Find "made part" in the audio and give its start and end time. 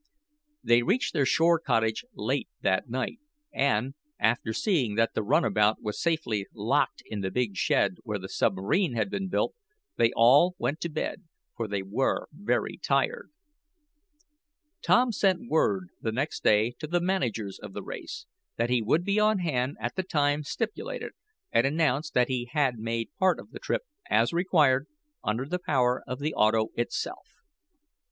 22.79-23.39